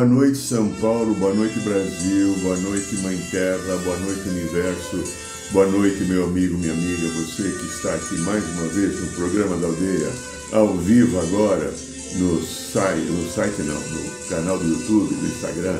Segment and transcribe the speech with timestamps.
[0.00, 5.04] Boa noite, São Paulo, boa noite, Brasil, boa noite, Mãe Terra, boa noite, Universo,
[5.50, 9.58] boa noite, meu amigo, minha amiga, você que está aqui mais uma vez no programa
[9.58, 10.08] da Aldeia,
[10.52, 11.70] ao vivo agora,
[12.16, 15.78] no site, no site não, no canal do YouTube, do Instagram,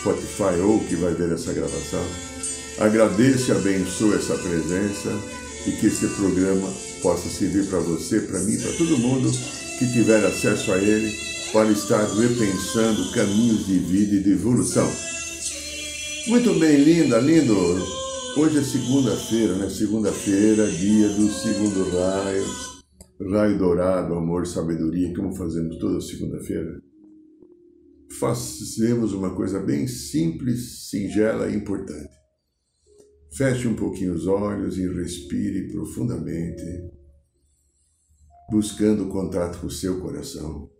[0.00, 2.04] Spotify ou que vai ver essa gravação.
[2.80, 5.16] Agradeço e abençoo essa presença
[5.64, 6.68] e que esse programa
[7.00, 9.30] possa servir para você, para mim, para todo mundo
[9.78, 14.90] que tiver acesso a ele, para estar repensando caminhos de vida e de evolução.
[16.26, 17.54] Muito bem, linda, lindo.
[18.36, 19.70] Hoje é segunda-feira, né?
[19.70, 22.44] Segunda-feira, dia do segundo raio,
[23.30, 26.82] raio dourado, amor, sabedoria, como fazemos toda segunda-feira
[28.18, 32.14] fazemos uma coisa bem simples, singela e importante.
[33.36, 36.62] Feche um pouquinho os olhos e respire profundamente,
[38.50, 40.70] buscando contato com o seu coração.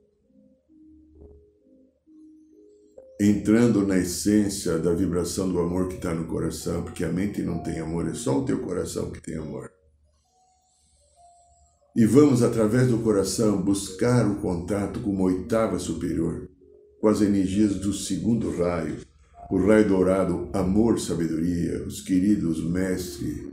[3.21, 7.63] Entrando na essência da vibração do amor que está no coração, porque a mente não
[7.63, 9.71] tem amor, é só o teu coração que tem amor.
[11.95, 16.49] E vamos, através do coração, buscar o contato com uma oitava superior
[17.01, 19.03] com as energias do segundo raio,
[19.51, 23.53] o raio dourado, amor, sabedoria, os queridos mestre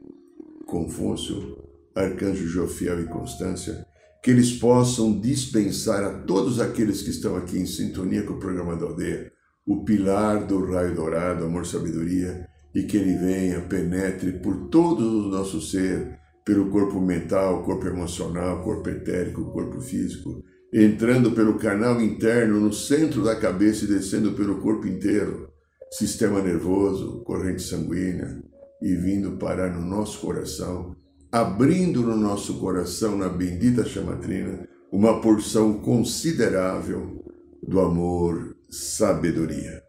[0.65, 1.57] Confúcio,
[1.93, 3.85] Arcanjo Jofiel e Constância,
[4.23, 8.75] que eles possam dispensar a todos aqueles que estão aqui em sintonia com o programa
[8.75, 9.31] da aldeia
[9.71, 15.29] o pilar do raio dourado, amor, sabedoria, e que ele venha, penetre por todo o
[15.29, 20.43] nosso ser, pelo corpo mental, corpo emocional, corpo etérico, corpo físico,
[20.73, 25.49] entrando pelo canal interno no centro da cabeça e descendo pelo corpo inteiro,
[25.91, 28.41] sistema nervoso, corrente sanguínea,
[28.81, 30.95] e vindo parar no nosso coração,
[31.31, 37.23] abrindo no nosso coração, na bendita chamatrina, uma porção considerável
[37.65, 39.83] do amor, sabedoria.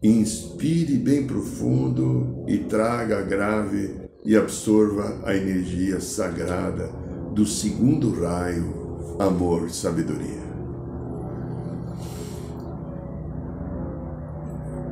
[0.00, 6.86] Inspire bem profundo e traga grave e absorva a energia sagrada
[7.34, 10.46] do segundo raio amor, sabedoria.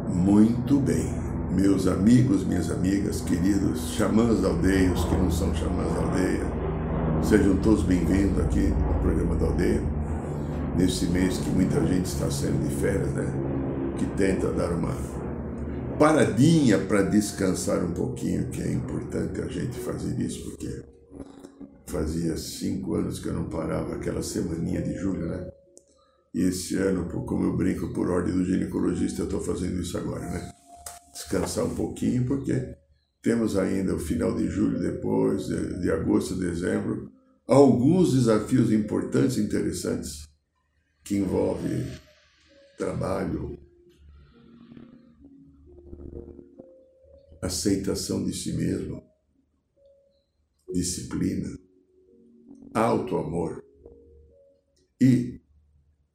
[0.08, 1.14] Muito bem,
[1.52, 6.44] meus amigos, minhas amigas, queridos xamãs da aldeia, os que não são xamãs da aldeia,
[7.22, 9.95] sejam todos bem-vindos aqui ao programa da aldeia,
[10.76, 13.26] nesse mês que muita gente está saindo de férias, né?
[13.98, 14.94] Que tenta dar uma
[15.98, 20.82] paradinha para descansar um pouquinho, que é importante a gente fazer isso, porque
[21.86, 25.50] fazia cinco anos que eu não parava aquela semaninha de julho, né?
[26.34, 30.28] E esse ano, como eu brinco por ordem do ginecologista, eu estou fazendo isso agora,
[30.28, 30.52] né?
[31.10, 32.76] Descansar um pouquinho, porque
[33.22, 37.10] temos ainda o final de julho, depois, de, de agosto, dezembro,
[37.48, 40.25] alguns desafios importantes e interessantes
[41.06, 41.86] que envolvem
[42.76, 43.56] trabalho,
[47.40, 49.00] aceitação de si mesmo,
[50.74, 51.56] disciplina,
[52.74, 53.64] alto amor
[55.00, 55.40] e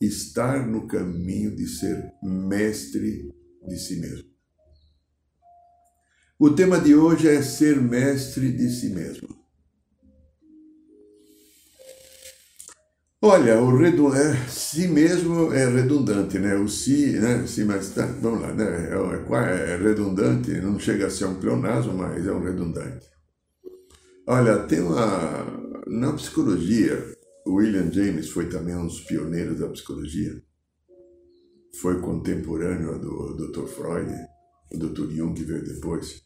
[0.01, 3.33] estar no caminho de ser mestre
[3.65, 4.29] de si mesmo.
[6.37, 9.40] O tema de hoje é ser mestre de si mesmo.
[13.23, 16.55] Olha, o é, si mesmo é redundante, né?
[16.55, 17.45] O si, né?
[17.45, 18.89] Si, mas tá, vamos lá, né?
[18.89, 23.05] É, é redundante, não chega a ser um pleonasmo, mas é um redundante.
[24.27, 25.45] Olha, tem uma,
[25.85, 26.97] na psicologia,
[27.47, 30.41] William James foi também um dos pioneiros da psicologia.
[31.79, 33.67] Foi contemporâneo do Dr.
[33.67, 34.11] Freud,
[34.73, 35.11] o Dr.
[35.11, 36.23] Jung que veio depois.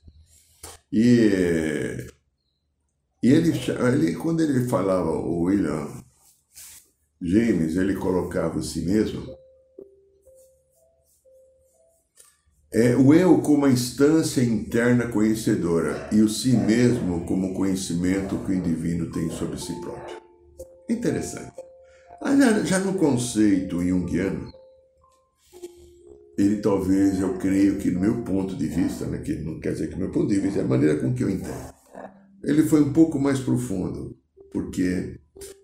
[0.93, 2.07] E,
[3.21, 3.51] e ele,
[3.91, 6.04] ele, quando ele falava, o William
[7.21, 9.35] James, ele colocava si mesmo
[12.77, 18.51] É o eu como a instância interna conhecedora e o si mesmo como conhecimento que
[18.51, 20.17] o indivíduo tem sobre si próprio.
[20.89, 21.53] Interessante.
[22.21, 24.51] Ah, já, já no conceito junguiano,
[26.37, 29.89] ele talvez, eu creio que no meu ponto de vista, né, que não quer dizer
[29.89, 31.73] que meu ponto de vista, é a maneira com que eu entendo.
[32.43, 34.17] Ele foi um pouco mais profundo,
[34.51, 35.17] porque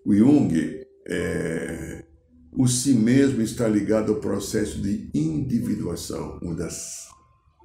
[0.06, 2.04] o Jung, é,
[2.52, 7.08] o si mesmo está ligado ao processo de individuação, uma das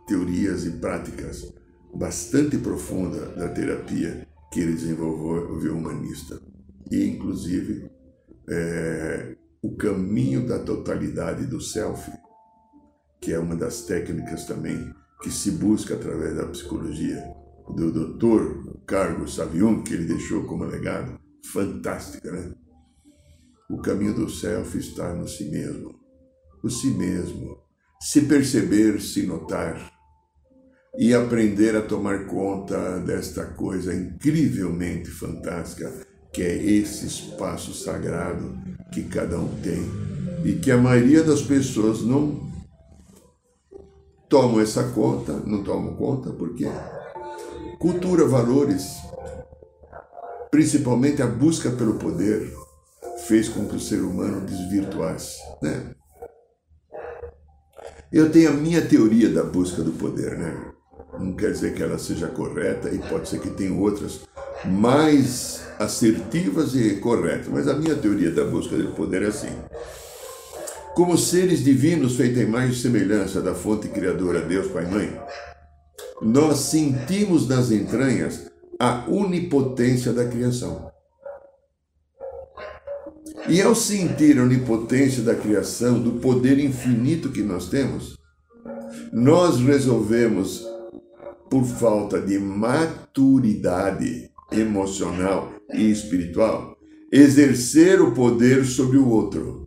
[0.08, 1.54] teorias e práticas
[1.94, 6.40] bastante profunda da terapia que ele desenvolveu humanista.
[6.90, 7.90] E, inclusive,
[8.50, 12.10] é, o caminho da totalidade do self,
[13.20, 17.22] que é uma das técnicas também que se busca através da psicologia
[17.76, 18.84] do Dr.
[18.86, 21.20] Carlos Savion, que ele deixou como legado,
[21.52, 22.54] fantástica, né?
[23.70, 25.94] O caminho do self está no si mesmo.
[26.64, 27.58] O si mesmo.
[28.02, 29.92] Se perceber, se notar
[30.98, 35.94] e aprender a tomar conta desta coisa incrivelmente fantástica
[36.34, 38.58] que é esse espaço sagrado
[38.92, 39.84] que cada um tem
[40.44, 42.48] e que a maioria das pessoas não
[44.30, 46.66] tomam essa conta, não tomam conta porque
[47.80, 48.98] cultura, valores,
[50.50, 52.54] principalmente a busca pelo poder,
[53.28, 55.92] fez com que o ser humano desvirtuasse, né?
[58.12, 60.72] Eu tenho a minha teoria da busca do poder, né?
[61.20, 64.22] Não quer dizer que ela seja correta e pode ser que tenha outras
[64.66, 69.52] mais assertivas e corretas, mas a minha teoria da busca do poder é assim.
[70.96, 75.22] Como seres divinos feitos em e semelhança da fonte criadora Deus Pai e Mãe,
[76.22, 80.97] nós sentimos nas entranhas a onipotência da criação.
[83.50, 88.18] E ao sentir a onipotência da criação, do poder infinito que nós temos,
[89.14, 90.66] nós resolvemos,
[91.50, 96.78] por falta de maturidade emocional e espiritual,
[97.10, 99.66] exercer o poder sobre o outro.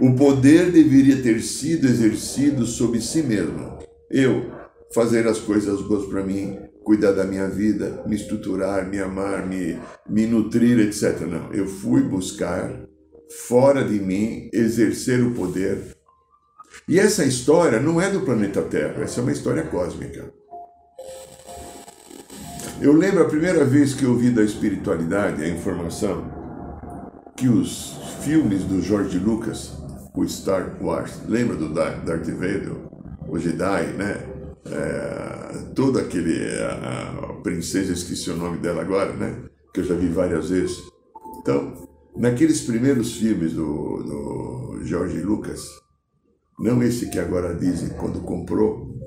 [0.00, 3.78] O poder deveria ter sido exercido sobre si mesmo.
[4.10, 4.50] Eu,
[4.94, 9.78] fazer as coisas boas para mim, cuidar da minha vida, me estruturar, me amar, me,
[10.08, 11.20] me nutrir, etc.
[11.20, 12.93] Não, eu fui buscar
[13.30, 15.96] fora de mim exercer o poder.
[16.88, 20.32] E essa história não é do planeta Terra, essa é uma história cósmica.
[22.80, 26.34] Eu lembro a primeira vez que eu vi da espiritualidade a informação
[27.36, 29.72] que os filmes do George Lucas,
[30.14, 32.72] o Star Wars, lembra do Darth Vader,
[33.28, 34.34] o Jedi, né?
[34.66, 36.42] É, todo aquele.
[36.62, 39.36] A, a princesa, esqueci o nome dela agora, né?
[39.72, 40.76] Que eu já vi várias vezes.
[41.40, 41.83] Então,
[42.16, 45.68] naqueles primeiros filmes do, do George Lucas,
[46.58, 48.98] não esse que agora dizem quando comprou,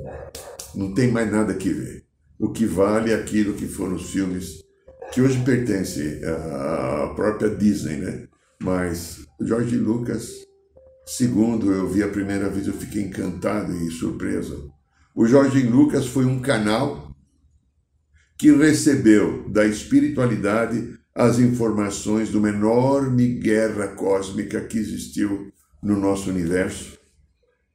[0.76, 2.06] não tem mais nada que ver.
[2.40, 4.64] O que vale é aquilo que foram os filmes
[5.12, 8.28] que hoje pertencem à própria Disney, né?
[8.62, 10.46] Mas George Lucas,
[11.06, 14.72] segundo eu vi a primeira vez, eu fiquei encantado e surpreso
[15.20, 17.12] o Jorge Lucas foi um canal
[18.38, 26.30] que recebeu da espiritualidade as informações de uma enorme guerra cósmica que existiu no nosso
[26.30, 26.96] universo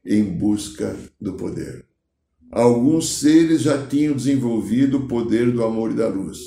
[0.07, 1.85] em busca do poder.
[2.53, 6.39] Alguns seres já tinham desenvolvido o poder do amor e da luz.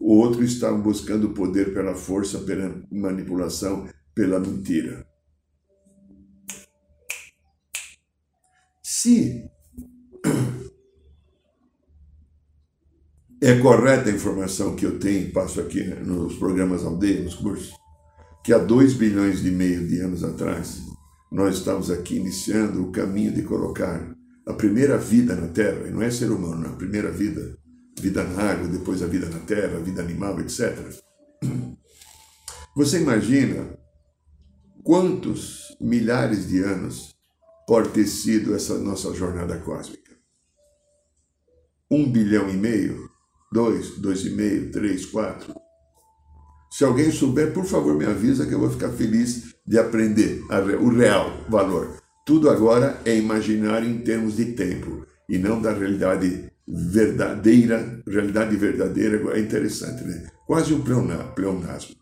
[0.00, 5.06] Outros estavam buscando o poder pela força, pela manipulação, pela mentira.
[8.82, 9.48] Se
[13.42, 17.72] é correta a informação que eu tenho passo aqui nos programas aldeia, nos cursos,
[18.44, 20.80] que há dois bilhões e meio de anos atrás,
[21.30, 24.14] nós estamos aqui iniciando o caminho de colocar
[24.46, 27.58] a primeira vida na Terra, e não é ser humano, não, a primeira vida,
[28.00, 30.78] vida na água, depois a vida na terra, a vida animal, etc.
[32.76, 33.76] Você imagina
[34.84, 37.12] quantos milhares de anos
[37.66, 40.12] pode ter sido essa nossa jornada cósmica?
[41.90, 43.11] Um bilhão e meio?
[43.52, 45.54] Dois, dois e meio, três, quatro.
[46.70, 50.42] Se alguém souber, por favor, me avisa que eu vou ficar feliz de aprender
[50.80, 52.02] o real valor.
[52.24, 58.02] Tudo agora é imaginário em termos de tempo e não da realidade verdadeira.
[58.06, 60.30] Realidade verdadeira é interessante, né?
[60.46, 61.96] Quase um pleonasmo.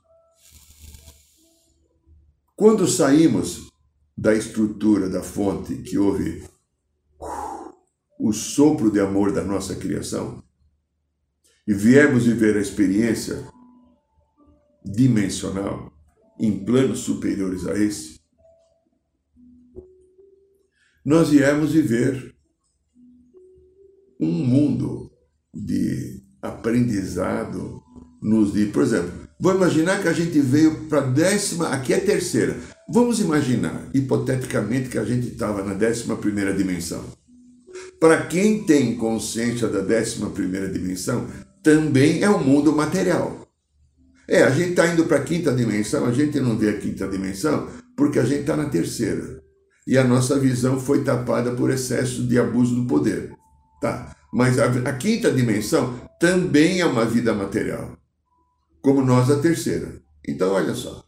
[2.55, 3.71] Quando saímos
[4.17, 6.45] da estrutura da fonte que houve
[8.21, 10.45] o sopro de amor da nossa criação,
[11.71, 13.47] e viemos viver a experiência
[14.85, 15.93] dimensional
[16.37, 18.19] em planos superiores a esse,
[21.05, 22.35] nós viemos viver
[24.19, 25.13] um mundo
[25.55, 27.81] de aprendizado
[28.21, 32.01] nos de, por exemplo, vou imaginar que a gente veio para a décima, aqui é
[32.01, 32.59] terceira.
[32.93, 37.05] Vamos imaginar, hipoteticamente, que a gente estava na décima primeira dimensão.
[38.01, 41.29] Para quem tem consciência da décima primeira dimensão,
[41.63, 43.49] também é o um mundo material.
[44.29, 47.09] É, a gente está indo para a quinta dimensão, a gente não vê a quinta
[47.09, 49.43] dimensão porque a gente está na terceira.
[49.87, 53.35] E a nossa visão foi tapada por excesso de abuso do poder.
[53.81, 54.15] Tá.
[54.33, 57.99] Mas a, a quinta dimensão também é uma vida material,
[58.81, 60.01] como nós a terceira.
[60.27, 61.05] Então, olha só.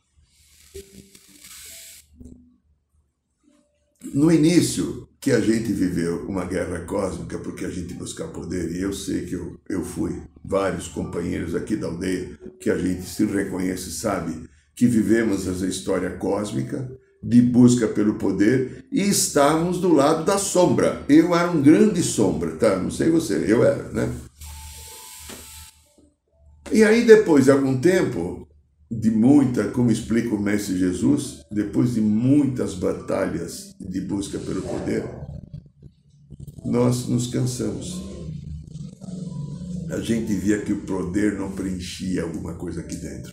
[4.12, 8.82] No início, que a gente viveu uma guerra cósmica porque a gente buscar poder, e
[8.82, 13.24] eu sei que eu, eu fui, vários companheiros aqui da aldeia, que a gente se
[13.24, 16.90] reconhece, sabe que vivemos essa história cósmica
[17.22, 21.04] de busca pelo poder e estávamos do lado da sombra.
[21.08, 22.76] Eu era um grande sombra, tá?
[22.76, 24.12] Não sei você, eu era, né?
[26.72, 28.48] E aí, depois de algum tempo,
[28.90, 35.04] de muita, como explica o Mestre Jesus, depois de muitas batalhas de busca pelo poder,
[36.64, 38.11] nós nos cansamos.
[39.92, 43.30] A gente via que o poder não preenchia alguma coisa aqui dentro.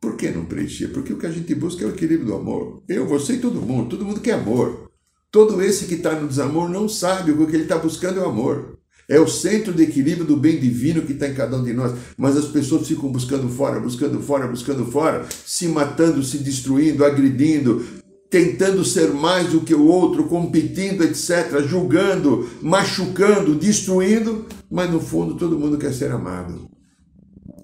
[0.00, 0.88] Por que não preenchia?
[0.90, 2.84] Porque o que a gente busca é o equilíbrio do amor.
[2.88, 3.90] Eu, você e todo mundo.
[3.90, 4.92] Todo mundo quer amor.
[5.28, 8.28] Todo esse que está no desamor não sabe o que ele está buscando é o
[8.28, 8.78] amor.
[9.08, 11.98] É o centro de equilíbrio do bem divino que está em cada um de nós.
[12.16, 17.84] Mas as pessoas ficam buscando fora, buscando fora, buscando fora, se matando, se destruindo, agredindo,
[18.32, 25.36] tentando ser mais do que o outro, competindo, etc., julgando, machucando, destruindo, mas no fundo
[25.36, 26.68] todo mundo quer ser amado.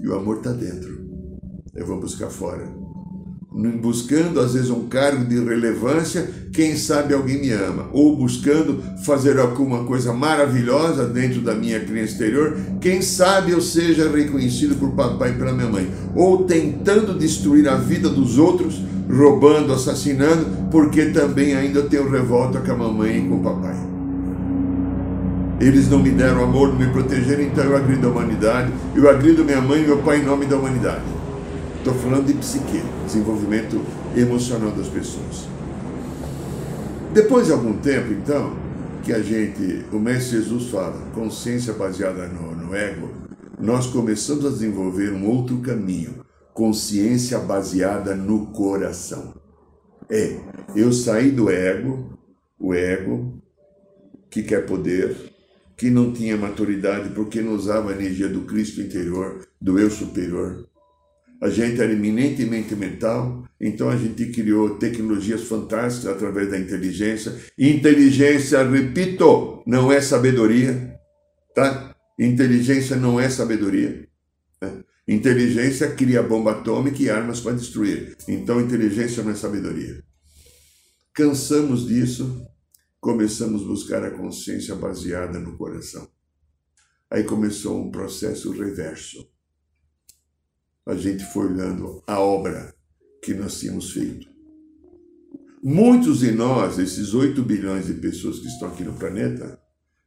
[0.00, 1.08] E o amor está dentro
[1.78, 2.68] eu vou buscar fora.
[3.80, 7.88] Buscando, às vezes, um cargo de relevância, quem sabe alguém me ama.
[7.92, 14.10] Ou buscando fazer alguma coisa maravilhosa dentro da minha criança exterior, quem sabe eu seja
[14.10, 15.90] reconhecido por papai e pela minha mãe.
[16.14, 22.72] Ou tentando destruir a vida dos outros, roubando, assassinando, porque também ainda tenho revolta com
[22.72, 23.76] a mamãe e com o papai.
[25.60, 29.44] Eles não me deram amor, não me protegeram, então eu agrido a humanidade, eu agrido
[29.44, 31.02] minha mãe e meu pai em nome da humanidade.
[31.78, 33.80] Estou falando de psique, desenvolvimento
[34.16, 35.48] emocional das pessoas.
[37.12, 38.52] Depois de algum tempo, então,
[39.02, 43.08] que a gente, o Mestre Jesus fala, consciência baseada no, no ego,
[43.58, 46.16] nós começamos a desenvolver um outro caminho,
[46.58, 49.40] consciência baseada no coração.
[50.10, 50.40] É,
[50.74, 52.18] eu saí do ego,
[52.58, 53.40] o ego
[54.28, 55.14] que quer poder,
[55.76, 60.68] que não tinha maturidade porque não usava a energia do Cristo interior, do eu superior,
[61.40, 67.36] a gente era eminentemente mental, então a gente criou tecnologias fantásticas através da inteligência.
[67.56, 70.98] Inteligência, repito, não é sabedoria,
[71.54, 71.94] tá?
[72.18, 74.08] Inteligência não é sabedoria.
[74.60, 74.82] Né?
[75.08, 78.16] Inteligência cria bomba atômica e armas para destruir.
[78.28, 80.04] Então inteligência não é sabedoria.
[81.14, 82.46] Cansamos disso,
[83.00, 86.08] começamos a buscar a consciência baseada no coração.
[87.10, 89.26] Aí começou um processo reverso
[90.88, 92.74] a gente foi olhando a obra
[93.22, 94.26] que nós tínhamos feito.
[95.62, 99.60] Muitos de nós, esses 8 bilhões de pessoas que estão aqui no planeta,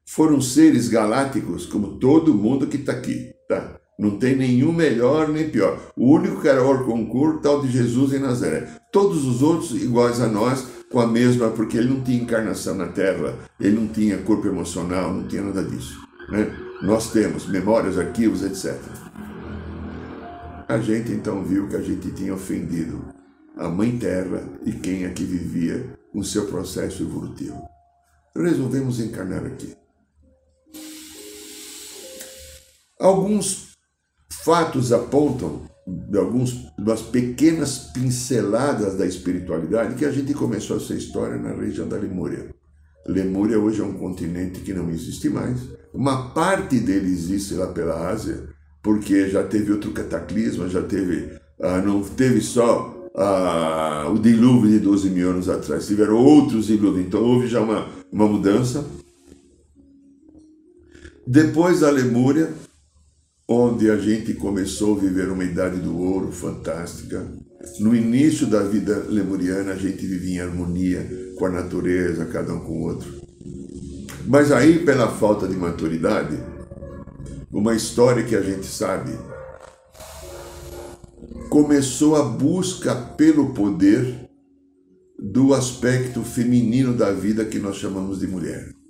[0.03, 3.79] foram seres galácticos, como todo mundo que está aqui, tá?
[3.99, 5.79] Não tem nenhum melhor nem pior.
[5.95, 8.67] O único que era Orconcur, tal de Jesus em Nazaré.
[8.91, 12.87] Todos os outros iguais a nós, com a mesma, porque ele não tinha encarnação na
[12.87, 15.97] Terra, ele não tinha corpo emocional, não tinha nada disso.
[16.29, 16.51] Né?
[16.81, 18.79] Nós temos memórias, arquivos, etc.
[20.67, 23.05] A gente então viu que a gente tinha ofendido
[23.57, 27.61] a Mãe Terra e quem aqui vivia o seu processo evolutivo.
[28.35, 29.75] Resolvemos encarnar aqui.
[32.99, 33.70] Alguns
[34.31, 41.37] fatos apontam de algumas das pequenas pinceladas da espiritualidade que a gente começou essa história
[41.37, 42.49] na região da Lemúria.
[43.05, 45.59] Lemúria hoje é um continente que não existe mais.
[45.93, 48.47] Uma parte dele existe lá pela Ásia,
[48.81, 54.79] porque já teve outro cataclisma, já teve, ah, não teve só ah, o dilúvio de
[54.79, 58.85] 12 mil anos atrás, tiveram outros dilúvios, então houve já uma, uma mudança.
[61.27, 62.53] Depois da Lemúria,
[63.51, 67.27] onde a gente começou a viver uma idade do ouro fantástica.
[67.79, 71.05] No início da vida lemuriana, a gente vivia em harmonia
[71.37, 73.21] com a natureza, cada um com o outro.
[74.25, 76.37] Mas aí, pela falta de maturidade,
[77.51, 79.11] uma história que a gente sabe.
[81.49, 84.29] Começou a busca pelo poder
[85.19, 88.80] do aspecto feminino da vida que nós chamamos de mulher.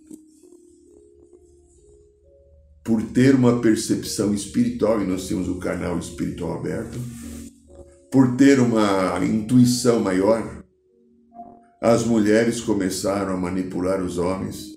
[2.91, 6.99] Por ter uma percepção espiritual, e nós temos o canal espiritual aberto,
[8.11, 10.61] por ter uma intuição maior,
[11.81, 14.75] as mulheres começaram a manipular os homens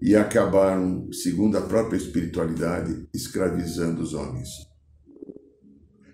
[0.00, 4.48] e acabaram, segundo a própria espiritualidade, escravizando os homens.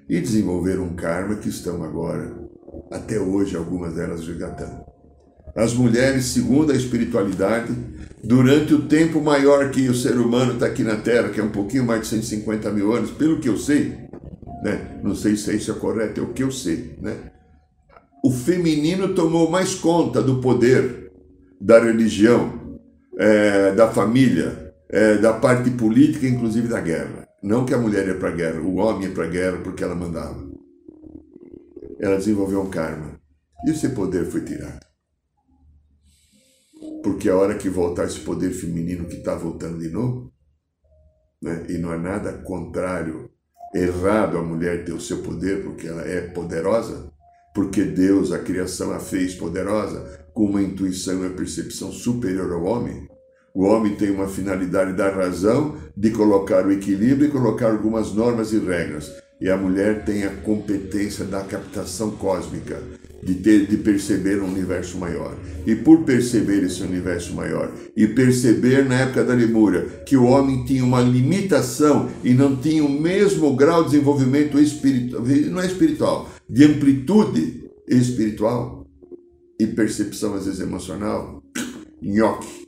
[0.09, 2.35] e desenvolveram um karma que estão agora,
[2.91, 4.87] até hoje, algumas delas resgatando.
[5.55, 7.75] As mulheres, segundo a espiritualidade,
[8.23, 11.51] durante o tempo maior que o ser humano está aqui na Terra, que é um
[11.51, 13.97] pouquinho mais de 150 mil anos, pelo que eu sei,
[14.63, 15.01] né?
[15.03, 17.33] não sei se isso é correto, é o que eu sei, né?
[18.25, 21.11] o feminino tomou mais conta do poder,
[21.61, 22.81] da religião,
[23.19, 27.27] é, da família, é, da parte política, inclusive da guerra.
[27.43, 29.83] Não que a mulher ia para a guerra, o homem ia para a guerra porque
[29.83, 30.41] ela mandava.
[31.99, 33.21] Ela desenvolveu um karma.
[33.67, 34.92] E esse poder foi tirado.
[37.03, 40.33] Porque a hora que voltar esse poder feminino que está voltando de novo,
[41.43, 41.67] né?
[41.69, 43.29] e não é nada contrário,
[43.75, 47.11] errado a mulher ter o seu poder porque ela é poderosa,
[47.55, 52.63] porque Deus, a criação, a fez poderosa, com uma intuição e uma percepção superior ao
[52.63, 53.09] homem,
[53.55, 58.51] o homem tem uma finalidade da razão de colocar o equilíbrio e colocar algumas normas
[58.53, 59.13] e regras.
[59.39, 62.81] E a mulher tem a competência da captação cósmica,
[63.23, 65.37] de, ter, de perceber um universo maior.
[65.67, 70.65] E por perceber esse universo maior, e perceber na época da Lemúria que o homem
[70.65, 76.29] tinha uma limitação e não tinha o mesmo grau de desenvolvimento espiritual, não é espiritual,
[76.49, 78.87] de amplitude espiritual
[79.59, 81.43] e percepção às vezes emocional,
[82.03, 82.62] nhoque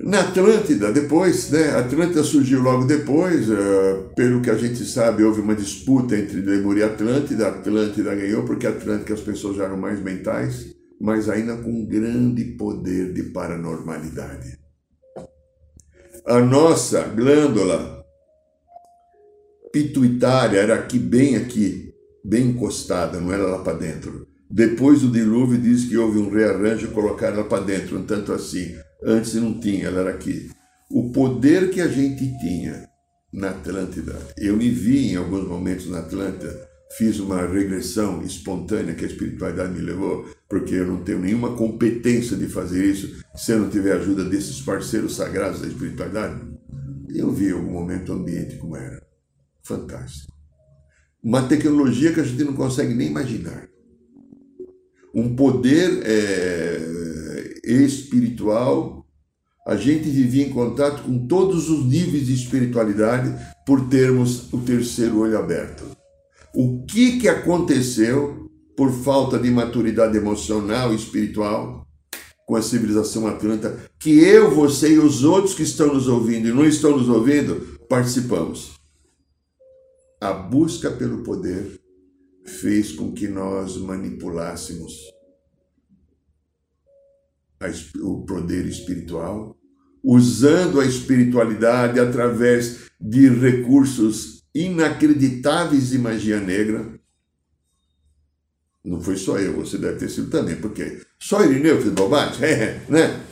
[0.00, 1.70] na Atlântida, depois, né?
[1.76, 6.76] Atlântida surgiu logo depois, uh, pelo que a gente sabe, houve uma disputa entre Lemur
[6.76, 7.48] e Atlântida.
[7.48, 13.12] Atlântida ganhou porque Atlântida as pessoas já eram mais mentais, mas ainda com grande poder
[13.12, 14.58] de paranormalidade.
[16.26, 18.04] A nossa glândula
[19.72, 21.92] pituitária era aqui, bem aqui,
[22.24, 24.26] bem encostada, não era lá para dentro.
[24.50, 28.32] Depois do dilúvio, diz que houve um rearranjo e colocaram ela para dentro, um tanto
[28.32, 28.74] assim.
[29.06, 30.50] Antes não tinha, ela era aqui.
[30.90, 32.88] O poder que a gente tinha
[33.32, 39.04] na Atlântida, eu me vi em alguns momentos na Atlântida, fiz uma regressão espontânea que
[39.04, 43.60] a espiritualidade me levou, porque eu não tenho nenhuma competência de fazer isso se eu
[43.60, 46.40] não tiver a ajuda desses parceiros sagrados da espiritualidade.
[47.12, 49.04] Eu vi em algum momento o ambiente como era.
[49.62, 50.32] Fantástico.
[51.22, 53.68] Uma tecnologia que a gente não consegue nem imaginar.
[55.14, 56.94] Um poder é,
[57.64, 58.93] espiritual,
[59.66, 63.34] a gente vivia em contato com todos os níveis de espiritualidade
[63.66, 65.84] por termos o terceiro olho aberto.
[66.54, 71.86] O que, que aconteceu por falta de maturidade emocional e espiritual
[72.46, 76.52] com a civilização atlanta, que eu, você e os outros que estão nos ouvindo e
[76.52, 78.72] não estão nos ouvindo, participamos.
[80.20, 81.80] A busca pelo poder
[82.44, 85.13] fez com que nós manipulássemos
[88.00, 89.56] o poder espiritual,
[90.02, 96.98] usando a espiritualidade através de recursos inacreditáveis de magia negra.
[98.84, 102.40] Não foi só eu, você deve ter sido também, porque só Irineu fez bobagem,
[102.88, 103.24] né?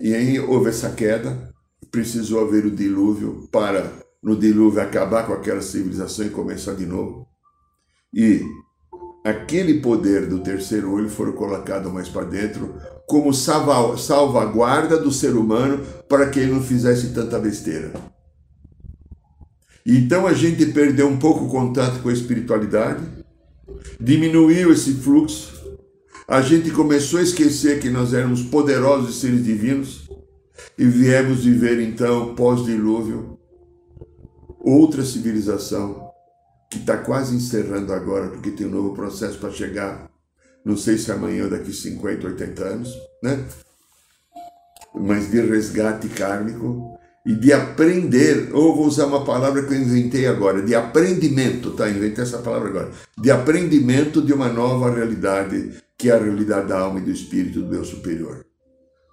[0.00, 1.52] E aí houve essa queda,
[1.90, 7.26] precisou haver o dilúvio para, no dilúvio, acabar com aquela civilização e começar de novo.
[8.12, 8.40] E
[9.28, 12.74] aquele poder do terceiro olho foi colocado mais para dentro
[13.06, 17.92] como salvaguarda do ser humano para que ele não fizesse tanta besteira.
[19.84, 23.02] Então a gente perdeu um pouco o contato com a espiritualidade,
[23.98, 25.58] diminuiu esse fluxo,
[26.26, 30.08] a gente começou a esquecer que nós éramos poderosos seres divinos
[30.76, 33.38] e viemos viver então pós-dilúvio
[34.60, 36.07] outra civilização
[36.70, 40.10] que está quase encerrando agora, porque tem um novo processo para chegar,
[40.64, 43.44] não sei se amanhã ou daqui 50, 80 anos, né?
[44.94, 50.26] Mas de resgate kármico e de aprender, ou vou usar uma palavra que eu inventei
[50.26, 51.88] agora, de aprendimento, tá?
[51.88, 52.90] Inventei essa palavra agora.
[53.18, 57.60] De aprendimento de uma nova realidade, que é a realidade da alma e do espírito
[57.60, 58.44] do meu superior.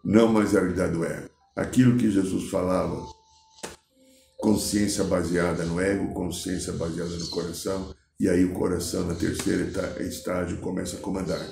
[0.03, 1.29] Não mais a realidade do ego.
[1.55, 3.01] Aquilo que Jesus falava,
[4.45, 9.65] consciência baseada no ego, consciência baseada no coração, e aí o coração, na terceira
[10.03, 11.43] estágio, começa a comandar.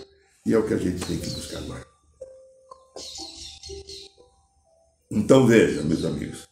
[0.45, 1.83] E é o que a gente tem que buscar agora.
[5.09, 6.47] Então veja, meus amigos.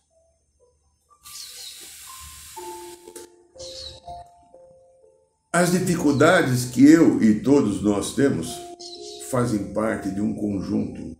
[5.54, 8.50] As dificuldades que eu e todos nós temos
[9.30, 11.16] fazem parte de um conjunto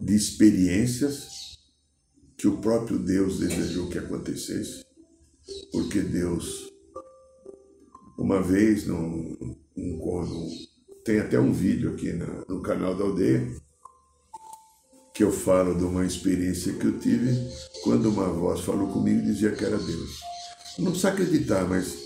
[0.00, 1.35] de experiências
[2.36, 4.84] que o próprio Deus desejou que acontecesse,
[5.72, 6.70] porque Deus,
[8.18, 10.50] uma vez, num, num,
[11.04, 13.48] tem até um vídeo aqui no, no canal da aldeia,
[15.14, 17.30] que eu falo de uma experiência que eu tive
[17.82, 20.20] quando uma voz falou comigo e dizia que era Deus.
[20.78, 21.96] Não precisa acreditar, mas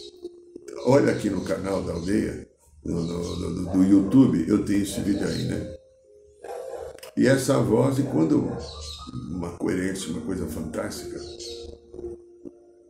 [0.85, 2.49] olha aqui no canal da aldeia,
[2.85, 5.77] no, no, no, do YouTube, eu tenho esse vídeo aí, né?
[7.17, 8.49] E essa voz, e quando
[9.31, 11.19] uma coerência, uma coisa fantástica,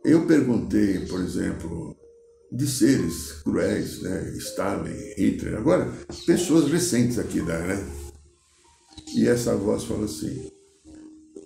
[0.03, 1.95] eu perguntei, por exemplo,
[2.51, 4.33] de seres cruéis, né?
[4.37, 5.91] Stalin, Hitler, agora
[6.25, 7.77] pessoas recentes aqui da, né?
[9.15, 10.49] E essa voz fala assim: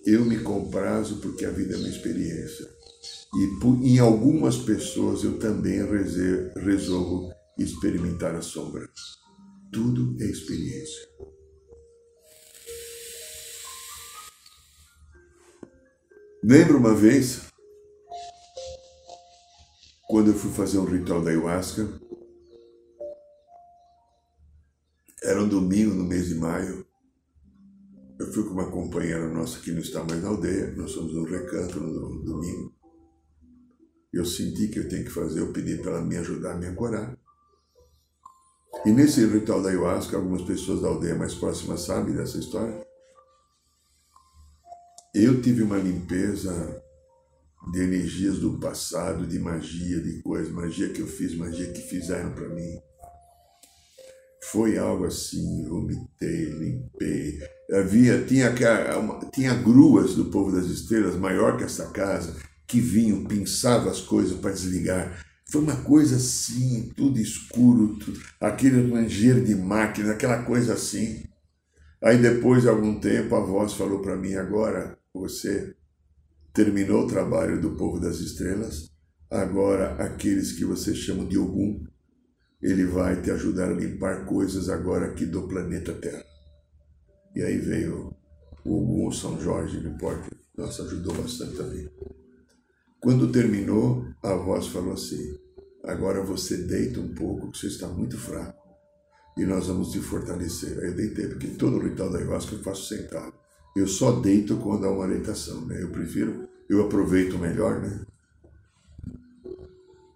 [0.06, 2.66] Eu me comprazo porque a vida é uma experiência.
[3.36, 5.80] E em algumas pessoas eu também
[6.56, 8.88] resolvo experimentar a sombra.
[9.72, 11.08] Tudo é experiência.
[16.44, 17.42] Lembro uma vez
[20.08, 21.88] quando eu fui fazer um ritual da ayahuasca,
[25.24, 26.86] era um domingo no mês de maio.
[28.20, 31.26] Eu fui com uma companheira nossa que não está mais na aldeia, nós somos no
[31.26, 32.74] recanto no domingo.
[34.14, 36.68] Eu senti que eu tenho que fazer, eu pedi para ela me ajudar a me
[36.68, 37.18] ancorar.
[38.86, 42.85] E nesse ritual da ayahuasca, algumas pessoas da aldeia mais próximas sabem dessa história.
[45.18, 46.84] Eu tive uma limpeza
[47.72, 52.32] de energias do passado, de magia, de coisas, magia que eu fiz, magia que fizeram
[52.34, 52.78] para mim.
[54.52, 57.40] Foi algo assim, vomitei, limpei.
[57.72, 58.54] Havia, tinha,
[59.32, 62.36] tinha gruas do povo das estrelas, maior que essa casa,
[62.68, 65.26] que vinham, pinçavam as coisas para desligar.
[65.50, 71.24] Foi uma coisa assim, tudo escuro, tudo, aquele rangeiro de máquina, aquela coisa assim.
[72.04, 75.76] Aí depois de algum tempo a voz falou para mim, agora você
[76.54, 78.90] terminou o trabalho do povo das estrelas,
[79.30, 81.86] agora aqueles que você chama de Ogum,
[82.62, 86.26] ele vai te ajudar a limpar coisas agora aqui do planeta Terra.
[87.36, 88.16] E aí veio
[88.64, 91.90] o Ogum, São Jorge, não importa, nossa, ajudou bastante também.
[93.00, 95.38] Quando terminou, a voz falou assim,
[95.84, 98.66] agora você deita um pouco, que você está muito fraco,
[99.38, 100.80] e nós vamos te fortalecer.
[100.80, 103.45] Aí eu deitei, porque todo o ritual da ayahuasca eu faço sentado.
[103.76, 105.82] Eu só deito quando há uma orientação, né?
[105.82, 108.06] Eu prefiro, eu aproveito melhor, né?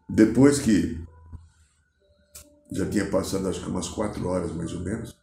[0.08, 0.98] Depois que
[2.72, 5.18] já tinha passado acho que umas quatro horas mais ou menos,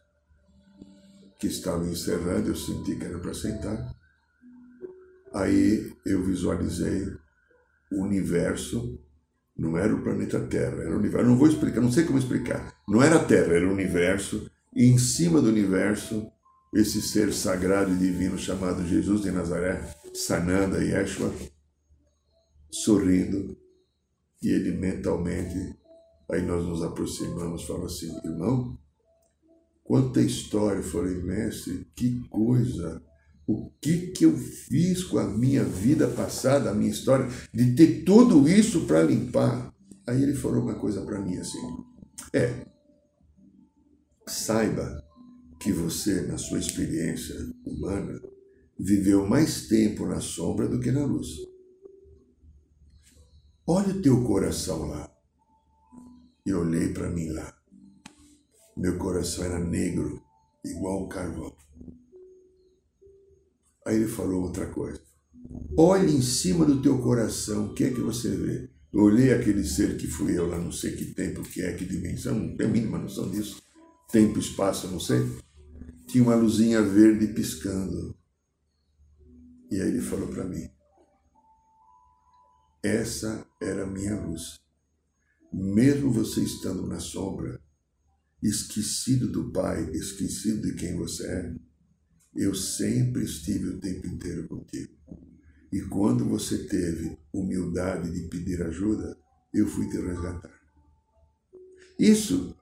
[1.39, 3.95] que estava encerrando, eu senti que era para sentar.
[5.33, 7.07] Aí eu visualizei
[7.91, 8.99] o universo,
[9.57, 11.27] não era o planeta Terra, era o universo.
[11.27, 12.73] Não vou explicar, não sei como explicar.
[12.87, 16.31] Não era a Terra, era o universo, e em cima do universo
[16.73, 19.81] esse ser sagrado e divino chamado Jesus de Nazaré,
[20.13, 21.33] Sananda Yeshua,
[22.69, 23.57] sorrindo,
[24.41, 25.75] e ele mentalmente,
[26.29, 28.77] aí nós nos aproximamos, fala assim, irmão,
[29.83, 33.01] quanta história, eu falei, mestre, que coisa,
[33.47, 38.03] o que que eu fiz com a minha vida passada, a minha história, de ter
[38.03, 39.73] tudo isso para limpar?
[40.05, 41.59] Aí ele falou uma coisa para mim assim,
[42.33, 42.65] é,
[44.27, 45.06] saiba
[45.59, 48.21] que você, na sua experiência humana,
[48.79, 51.27] viveu mais tempo na sombra do que na luz.
[53.65, 55.11] Olha o teu coração lá.
[56.45, 57.53] E olhei para mim lá.
[58.77, 60.21] Meu coração era negro,
[60.63, 61.53] igual um carvão.
[63.85, 65.01] Aí ele falou outra coisa.
[65.77, 68.69] Olhe em cima do teu coração, o que é que você vê?
[68.93, 71.85] Eu olhei aquele ser que fui eu lá, não sei que tempo que é, que
[71.85, 73.61] dimensão, não tenho a mínima noção disso.
[74.11, 75.25] Tempo, espaço, não sei
[76.07, 78.17] tinha uma luzinha verde piscando.
[79.69, 80.69] E aí ele falou para mim:
[82.81, 84.59] Essa era a minha luz.
[85.51, 87.61] Mesmo você estando na sombra,
[88.41, 91.55] esquecido do Pai, esquecido de quem você é,
[92.35, 94.93] eu sempre estive o tempo inteiro contigo.
[95.71, 99.17] E quando você teve humildade de pedir ajuda,
[99.53, 100.53] eu fui te resgatar.
[101.99, 102.55] Isso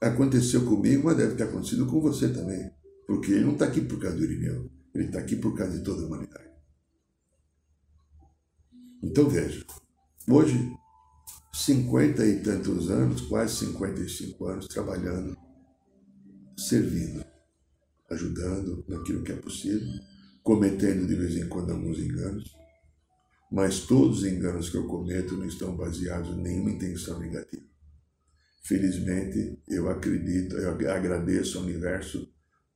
[0.00, 2.72] aconteceu comigo, mas deve ter acontecido com você também.
[3.10, 5.82] Porque ele não está aqui por causa do Irineu, ele está aqui por causa de
[5.82, 6.48] toda a humanidade.
[9.02, 9.66] Então veja,
[10.28, 10.72] hoje,
[11.52, 15.36] cinquenta e tantos anos, quase 55 anos, trabalhando,
[16.56, 17.24] servindo,
[18.12, 19.88] ajudando naquilo que é possível,
[20.44, 22.56] cometendo de vez em quando alguns enganos,
[23.50, 27.66] mas todos os enganos que eu cometo não estão baseados em nenhuma intenção negativa.
[28.62, 32.29] Felizmente, eu acredito, eu agradeço ao universo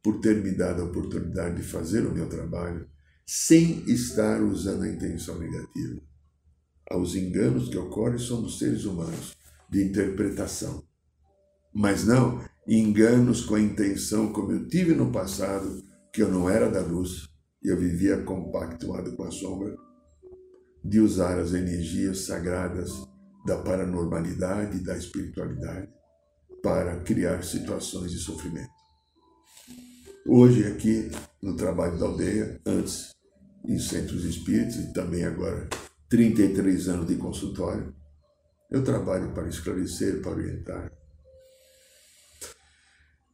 [0.04, 2.86] por ter me dado a oportunidade de fazer o meu trabalho
[3.26, 6.02] sem estar usando a intenção negativa.
[6.92, 9.34] Os enganos que ocorrem são dos seres humanos,
[9.70, 10.84] de interpretação.
[11.74, 16.70] Mas não enganos com a intenção, como eu tive no passado, que eu não era
[16.70, 17.26] da luz,
[17.62, 19.74] eu vivia compactuado com a sombra.
[20.84, 22.90] de usar as energias sagradas
[23.46, 25.88] da paranormalidade e da espiritualidade
[26.62, 28.83] para criar situações de sofrimento.
[30.26, 31.10] Hoje, aqui
[31.42, 33.10] no trabalho da aldeia, antes
[33.68, 35.68] em centros espíritas e também agora
[36.08, 37.94] 33 anos de consultório,
[38.70, 40.90] eu trabalho para esclarecer, para orientar.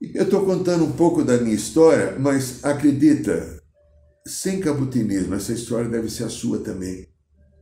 [0.00, 3.62] Eu estou contando um pouco da minha história, mas acredita,
[4.26, 7.06] sem cabutinismo, essa história deve ser a sua também.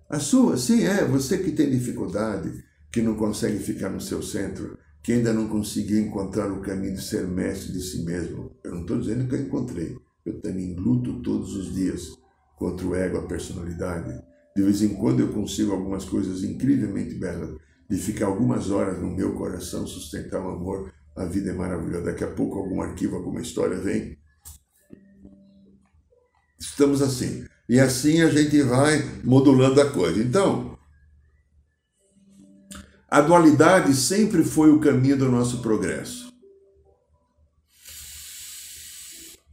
[0.09, 1.05] A sua, sim, é.
[1.05, 6.01] Você que tem dificuldade, que não consegue ficar no seu centro, que ainda não conseguiu
[6.01, 8.55] encontrar o caminho de ser mestre de si mesmo.
[8.63, 9.97] Eu não estou dizendo que eu encontrei.
[10.23, 12.13] Eu também luto todos os dias
[12.59, 14.23] contra o ego, a personalidade.
[14.55, 17.57] De vez em quando eu consigo algumas coisas incrivelmente belas,
[17.89, 20.93] de ficar algumas horas no meu coração, sustentar o amor.
[21.17, 22.05] A vida é maravilhosa.
[22.05, 24.15] Daqui a pouco algum arquivo, alguma história vem.
[26.61, 27.47] Estamos assim.
[27.67, 30.23] E assim a gente vai modulando a coisa.
[30.23, 30.78] Então,
[33.11, 36.29] a dualidade sempre foi o caminho do nosso progresso.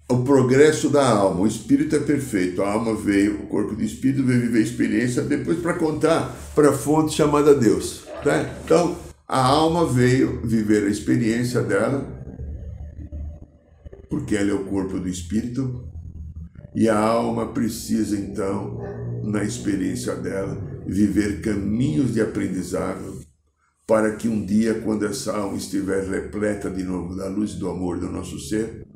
[0.09, 1.39] O progresso da alma.
[1.39, 2.61] O espírito é perfeito.
[2.61, 6.69] A alma veio, o corpo do espírito veio viver a experiência depois para contar para
[6.69, 8.03] a fonte chamada Deus.
[8.25, 8.53] Né?
[8.63, 12.05] Então, a alma veio viver a experiência dela,
[14.09, 15.87] porque ela é o corpo do espírito,
[16.75, 18.79] e a alma precisa então,
[19.23, 23.24] na experiência dela, viver caminhos de aprendizado
[23.87, 27.99] para que um dia, quando essa alma estiver repleta de novo da luz do amor
[27.99, 28.87] do nosso ser,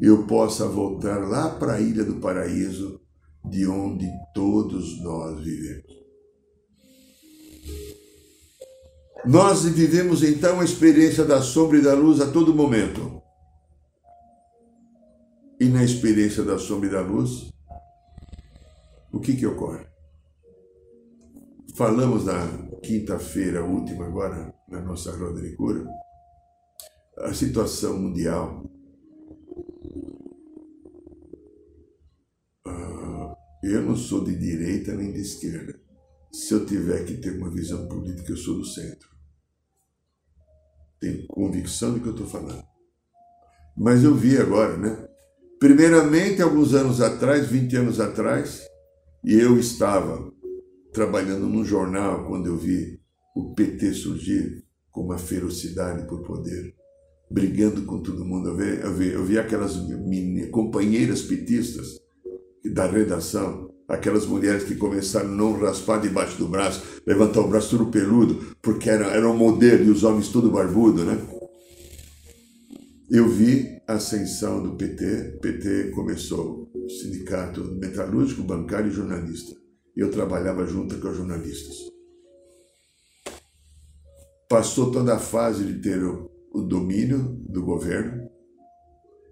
[0.00, 3.00] eu possa voltar lá para a ilha do paraíso,
[3.44, 5.98] de onde todos nós vivemos.
[9.24, 13.20] Nós vivemos então a experiência da sombra e da luz a todo momento
[15.60, 17.52] e na experiência da sombra e da luz,
[19.12, 19.84] o que que ocorre?
[21.74, 25.86] Falamos na quinta-feira última agora, na nossa roda de cura,
[27.18, 28.64] a situação mundial.
[32.66, 35.80] Ah, eu não sou de direita nem de esquerda.
[36.32, 39.08] Se eu tiver que ter uma visão política, eu sou do centro.
[41.00, 42.64] Tenho convicção do que eu estou falando.
[43.76, 45.08] Mas eu vi agora, né?
[45.58, 48.62] Primeiramente, alguns anos atrás, 20 anos atrás,
[49.24, 50.32] e eu estava
[50.98, 52.98] trabalhando num jornal quando eu vi
[53.32, 56.74] o PT surgir com uma ferocidade por poder,
[57.30, 58.48] brigando com todo mundo.
[58.48, 59.76] Eu vi, eu vi, eu vi aquelas
[60.50, 62.00] companheiras petistas
[62.74, 67.78] da redação, aquelas mulheres que começaram a não raspar debaixo do braço, levantar o braço
[67.78, 71.16] tudo peludo, porque era, era um modelo e os homens tudo barbudo, né?
[73.08, 75.36] Eu vi a ascensão do PT.
[75.36, 79.67] O PT começou sindicato metalúrgico, bancário e jornalista.
[79.98, 81.74] Eu trabalhava junto com os jornalistas.
[84.48, 88.30] Passou toda a fase de ter o, o domínio do governo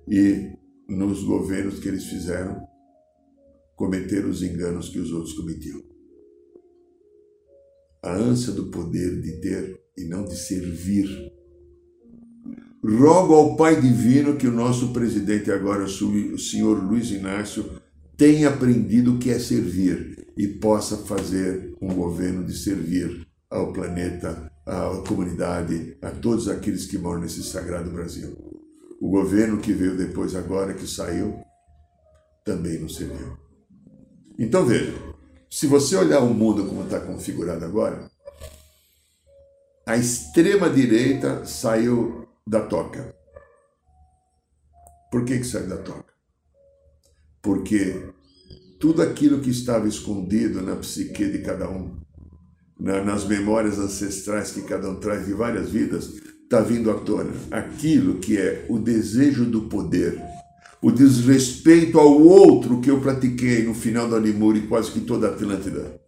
[0.09, 2.67] e nos governos que eles fizeram
[3.77, 5.81] cometer os enganos que os outros cometiam.
[8.03, 11.33] A ânsia do poder de ter e não de servir
[12.85, 17.81] Rogo ao Pai Divino que o nosso presidente, agora o senhor Luiz Inácio,
[18.17, 24.53] tenha aprendido o que é servir e possa fazer um governo de servir ao planeta,
[24.67, 28.37] à comunidade, a todos aqueles que moram nesse sagrado Brasil.
[29.01, 31.41] O governo que veio depois, agora que saiu,
[32.45, 33.37] também não serviu.
[34.39, 34.93] Então veja,
[35.51, 38.11] se você olhar o mundo como está configurado agora,
[39.87, 43.15] a extrema direita saiu da toca.
[45.11, 46.13] Por que, que saiu da toca?
[47.41, 48.13] Porque
[48.79, 51.97] tudo aquilo que estava escondido na psique de cada um,
[52.79, 57.33] na, nas memórias ancestrais que cada um traz de várias vidas, está vindo à tona.
[57.51, 60.21] Aquilo que é o desejo do poder,
[60.83, 65.29] o desrespeito ao outro que eu pratiquei no final do Animur e quase que toda
[65.29, 66.01] a Atlântida.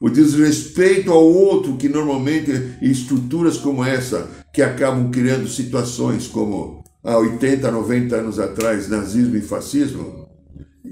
[0.00, 2.50] O desrespeito ao outro, que normalmente
[2.82, 9.40] estruturas como essa, que acabam criando situações como há 80, 90 anos atrás, nazismo e
[9.40, 10.25] fascismo,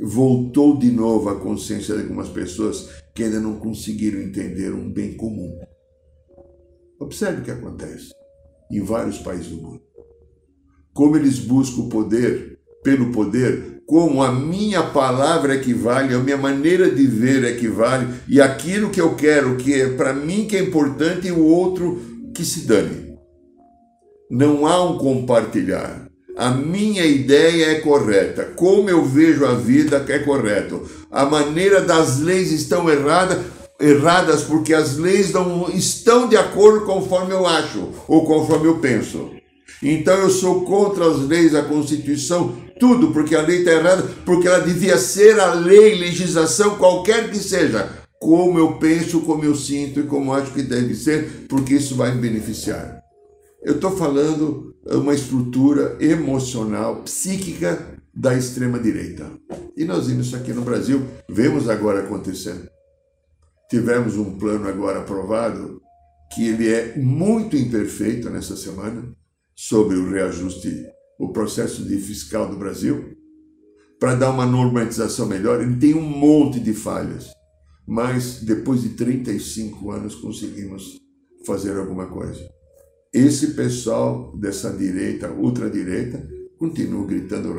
[0.02, 5.14] voltou de novo à consciência de algumas pessoas que ainda não conseguiram entender um bem
[5.14, 5.59] comum.
[7.00, 8.11] Observe o que acontece
[8.70, 9.83] em vários países do mundo.
[10.92, 16.90] Como eles buscam o poder pelo poder como a minha palavra equivale, a minha maneira
[16.90, 21.28] de ver equivale, e aquilo que eu quero, que é para mim que é importante,
[21.28, 22.00] e o outro
[22.35, 23.18] que se dane.
[24.30, 26.09] Não há um compartilhar.
[26.36, 28.44] A minha ideia é correta.
[28.56, 30.82] Como eu vejo a vida é correto.
[31.10, 33.38] A maneira das leis estão erradas.
[33.80, 39.30] erradas porque as leis não estão de acordo conforme eu acho ou conforme eu penso.
[39.82, 44.48] Então eu sou contra as leis, a Constituição, tudo, porque a lei está errada, porque
[44.48, 50.00] ela devia ser a lei, legislação, qualquer que seja, como eu penso, como eu sinto
[50.00, 53.00] e como acho que deve ser, porque isso vai me beneficiar.
[53.62, 59.30] Eu estou falando uma estrutura emocional, psíquica da extrema-direita.
[59.76, 62.68] E nós vimos isso aqui no Brasil, vemos agora acontecendo.
[63.70, 65.80] Tivemos um plano agora aprovado,
[66.32, 69.14] que ele é muito imperfeito nessa semana,
[69.54, 70.86] sobre o reajuste,
[71.18, 73.16] o processo de fiscal do Brasil,
[73.98, 75.60] para dar uma normatização melhor.
[75.60, 77.30] Ele tem um monte de falhas,
[77.86, 80.98] mas depois de 35 anos conseguimos
[81.46, 82.46] fazer alguma coisa.
[83.14, 87.55] Esse pessoal dessa direita, ultradireita, continua gritando,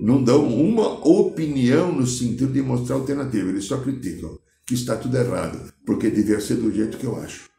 [0.00, 5.16] não dão uma opinião no sentido de mostrar alternativa, eles só criticam que está tudo
[5.16, 7.50] errado, porque devia ser do jeito que eu acho.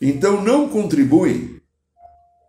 [0.00, 1.60] Então não contribuem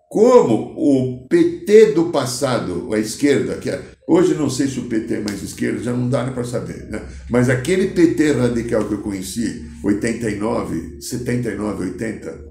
[0.10, 5.15] como o PT do passado, a esquerda, que é, hoje não sei se o PT
[5.15, 7.06] é mais esquerda, já não dá para saber, né?
[7.30, 12.48] mas aquele PT radical que eu conheci, 89, 79, 80,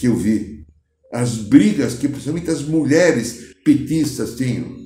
[0.00, 0.64] que eu vi,
[1.12, 4.80] as brigas que principalmente as mulheres petistas tinham,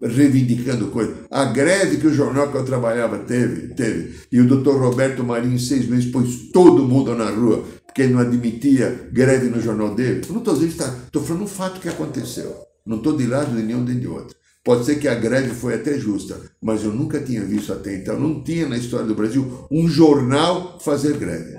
[0.00, 1.16] reivindicando coisas.
[1.30, 4.14] A greve que o jornal que eu trabalhava teve, teve.
[4.30, 8.12] E o doutor Roberto Marinho, em seis meses, pôs todo mundo na rua porque ele
[8.12, 10.22] não admitia greve no jornal dele.
[10.26, 12.54] Eu não estou dizendo estou falando um fato que aconteceu.
[12.86, 14.36] Não estou de lado de nenhum nem de outro.
[14.62, 18.18] Pode ser que a greve foi até justa, mas eu nunca tinha visto até então,
[18.18, 21.58] não tinha na história do Brasil um jornal fazer greve.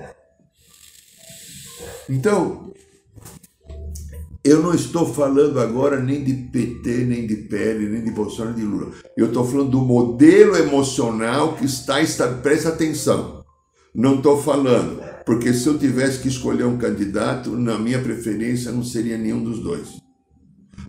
[2.10, 2.74] Então,
[4.46, 8.64] eu não estou falando agora nem de PT, nem de PL, nem de Bolsonaro, nem
[8.64, 8.92] de Lula.
[9.18, 13.44] Eu estou falando do modelo emocional que está, está presta atenção.
[13.94, 18.84] Não estou falando porque se eu tivesse que escolher um candidato, na minha preferência não
[18.84, 19.88] seria nenhum dos dois.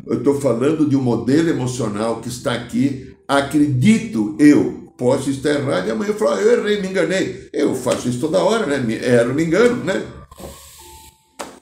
[0.07, 5.88] Eu estou falando de um modelo emocional que está aqui, acredito eu, posso estar errado,
[5.88, 7.49] e amanhã eu falo, ah, eu errei, me enganei.
[7.55, 9.01] Eu faço isso toda hora, né?
[9.03, 10.05] Erro, me engano, né?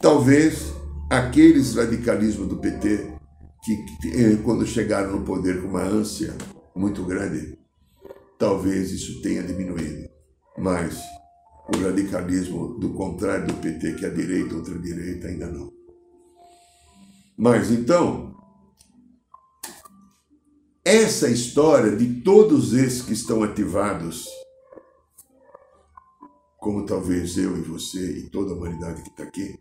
[0.01, 0.74] Talvez
[1.19, 3.13] aqueles radicalismos do PT,
[3.63, 6.35] que, eh, quando chegaram no poder com uma ânsia
[6.75, 7.59] muito grande,
[8.39, 10.09] talvez isso tenha diminuído.
[10.59, 11.01] Mas
[11.75, 15.73] o radicalismo do contrário do PT, que é a direita, outra direita, ainda não.
[17.37, 18.35] Mas então,
[20.85, 24.27] essa história de todos esses que estão ativados,
[26.59, 29.59] como talvez eu e você e toda a humanidade que está aqui,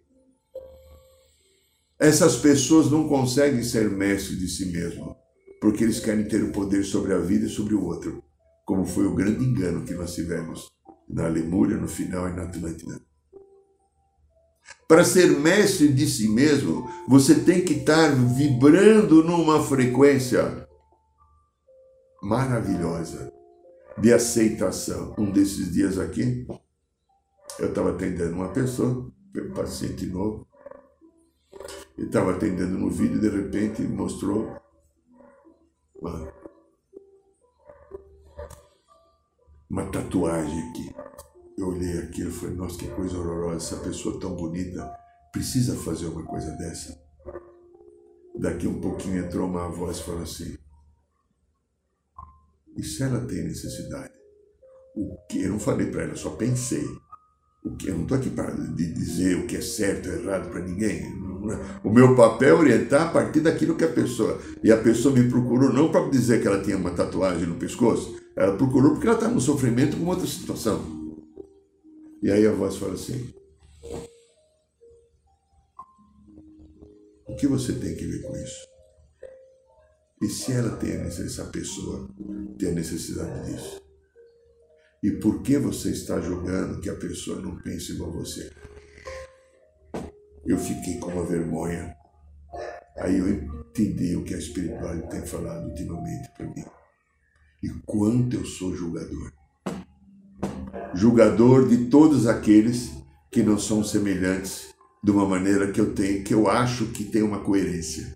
[2.04, 5.16] essas pessoas não conseguem ser mestres de si mesmos,
[5.62, 8.22] porque eles querem ter o poder sobre a vida e sobre o outro,
[8.66, 10.70] como foi o grande engano que nós tivemos
[11.08, 13.00] na Lemúria, no final e na Atlântida.
[14.86, 20.68] Para ser mestre de si mesmo, você tem que estar vibrando numa frequência
[22.22, 23.32] maravilhosa
[23.98, 25.16] de aceitação.
[25.18, 26.46] Um desses dias aqui,
[27.60, 30.46] eu estava atendendo uma pessoa, um paciente novo,
[31.98, 34.56] e estava atendendo no vídeo e de repente mostrou
[35.96, 36.34] uma
[39.70, 40.96] uma tatuagem aqui.
[41.58, 44.88] Eu olhei aquilo e falei, nossa, que coisa horrorosa, essa pessoa tão bonita
[45.32, 47.00] precisa fazer uma coisa dessa.
[48.36, 50.58] Daqui um pouquinho entrou uma voz e falou assim,
[52.76, 54.14] e se ela tem necessidade?
[54.96, 55.42] O que?
[55.42, 56.86] Eu não falei para ela, só pensei.
[57.64, 57.88] O que?
[57.88, 61.02] Eu não estou aqui para dizer o que é certo ou errado para ninguém.
[61.84, 64.40] O meu papel é orientar a partir daquilo que a pessoa.
[64.64, 68.18] E a pessoa me procurou não para dizer que ela tinha uma tatuagem no pescoço,
[68.36, 70.82] ela procurou porque ela está no sofrimento com outra situação.
[72.22, 73.34] E aí a voz fala assim:
[77.28, 78.74] O que você tem que ver com isso?
[80.22, 82.08] E se ela tem a essa pessoa
[82.58, 83.82] tem a necessidade disso?
[85.04, 88.50] E por que você está julgando que a pessoa não pensa igual você?
[90.46, 91.96] Eu fiquei com uma vergonha.
[92.98, 96.66] Aí eu entendi o que a espiritualidade tem falado ultimamente para mim
[97.64, 99.32] e quanto eu sou julgador.
[100.94, 102.92] Julgador de todos aqueles
[103.32, 107.24] que não são semelhantes de uma maneira que eu tenho, que eu acho que tem
[107.24, 108.16] uma coerência.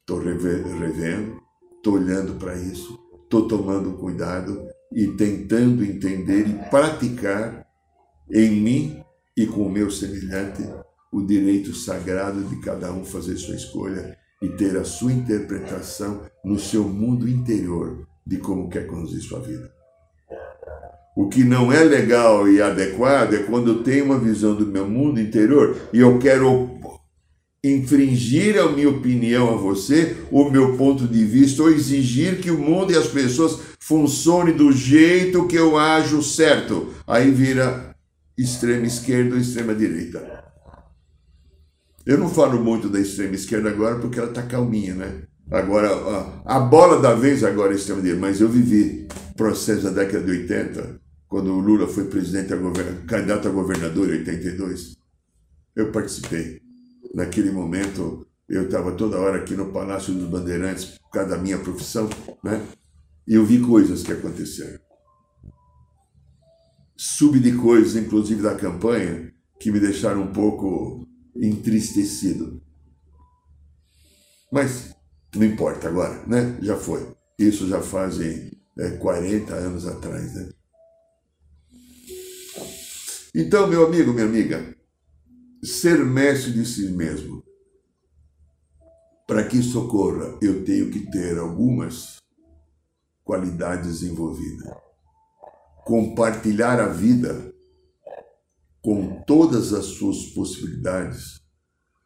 [0.00, 1.42] Estou revendo,
[1.76, 7.66] estou olhando para isso, estou tomando cuidado e tentando entender e praticar
[8.30, 8.97] em mim
[9.38, 10.68] e com o meu semelhante
[11.12, 16.58] o direito sagrado de cada um fazer sua escolha e ter a sua interpretação no
[16.58, 19.72] seu mundo interior de como quer conduzir sua vida.
[21.16, 24.88] O que não é legal e adequado é quando eu tenho uma visão do meu
[24.88, 26.70] mundo interior e eu quero
[27.62, 32.58] infringir a minha opinião a você, o meu ponto de vista, ou exigir que o
[32.58, 36.88] mundo e as pessoas funcionem do jeito que eu ajo certo.
[37.06, 37.87] Aí vira
[38.38, 40.44] extrema esquerda ou extrema direita.
[42.06, 45.22] Eu não falo muito da extrema esquerda agora porque ela está calminha, né?
[45.50, 49.90] Agora, a, a, bola da vez agora é extrema direita, mas eu vivi processo da
[49.90, 52.58] década de 80, quando o Lula foi presidente, a
[53.06, 54.96] candidato a governador em 82.
[55.74, 56.60] Eu participei.
[57.14, 61.58] Naquele momento, eu estava toda hora aqui no Palácio dos Bandeirantes por causa da minha
[61.58, 62.08] profissão,
[62.42, 62.62] né?
[63.26, 64.87] E eu vi coisas que aconteceram.
[67.00, 72.60] Sub de coisas, inclusive da campanha, que me deixaram um pouco entristecido.
[74.50, 74.96] Mas
[75.32, 76.58] não importa agora, né?
[76.60, 77.14] Já foi.
[77.38, 80.50] Isso já fazem é, 40 anos atrás, né?
[83.32, 84.74] Então, meu amigo, minha amiga,
[85.62, 87.44] ser mestre de si mesmo.
[89.24, 92.16] Para que isso ocorra, eu tenho que ter algumas
[93.22, 94.87] qualidades envolvidas.
[95.88, 97.50] Compartilhar a vida
[98.82, 101.40] com todas as suas possibilidades,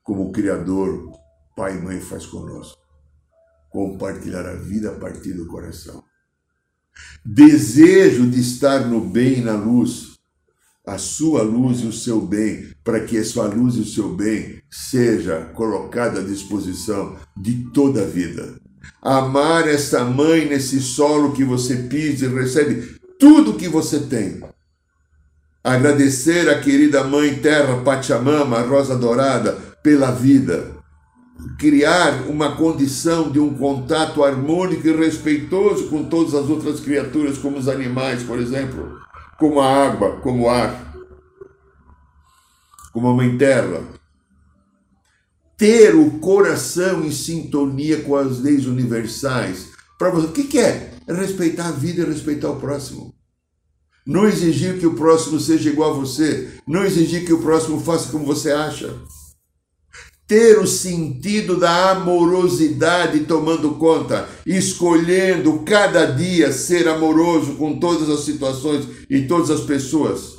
[0.05, 1.11] como o Criador,
[1.57, 2.79] Pai e Mãe faz conosco.
[3.73, 6.05] Compartilhar a vida a partir do coração.
[7.25, 10.17] Desejo de estar no bem e na luz,
[10.87, 14.15] a sua luz e o seu bem, para que a sua luz e o seu
[14.15, 18.61] bem seja colocado à disposição de toda a vida.
[19.03, 24.43] Amar essa mãe nesse solo que você pisa e recebe tudo que você tem
[25.63, 30.73] Agradecer a querida Mãe Terra Pachamama, Rosa Dourada, pela vida.
[31.57, 37.59] Criar uma condição de um contato harmônico e respeitoso com todas as outras criaturas, como
[37.59, 38.99] os animais, por exemplo,
[39.39, 40.93] como a água, como o ar,
[42.93, 43.83] como a Mãe Terra.
[45.57, 49.69] Ter o coração em sintonia com as leis universais.
[49.97, 50.92] Para você, o que é?
[51.07, 53.15] É respeitar a vida e respeitar o próximo.
[54.05, 56.51] Não exigir que o próximo seja igual a você.
[56.67, 58.93] Não exigir que o próximo faça como você acha.
[60.27, 68.21] Ter o sentido da amorosidade tomando conta, escolhendo cada dia ser amoroso com todas as
[68.21, 70.37] situações e todas as pessoas.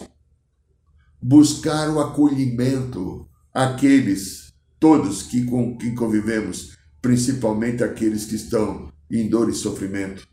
[1.22, 9.49] Buscar o acolhimento àqueles, todos que, com, que convivemos, principalmente aqueles que estão em dor
[9.49, 10.33] e sofrimento.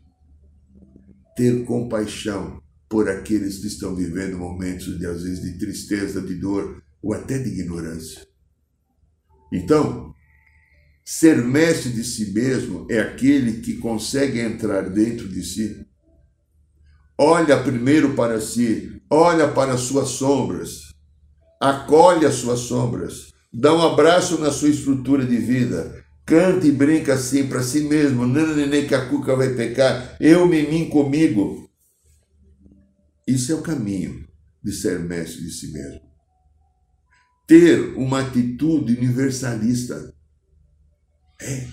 [1.41, 6.83] Ter compaixão por aqueles que estão vivendo momentos de às vezes de tristeza, de dor
[7.01, 8.27] ou até de ignorância.
[9.51, 10.13] Então,
[11.03, 15.83] ser mestre de si mesmo é aquele que consegue entrar dentro de si.
[17.17, 20.93] Olha primeiro para si, olha para as suas sombras,
[21.59, 26.00] acolhe as suas sombras, dá um abraço na sua estrutura de vida,
[26.31, 30.65] canta e brinca assim para si mesmo, nem que a cuca vai pecar, eu, me
[30.65, 31.69] mim comigo.
[33.27, 34.25] Isso é o caminho
[34.63, 35.99] de ser mestre de si mesmo.
[37.45, 40.13] Ter uma atitude universalista.
[41.41, 41.67] É.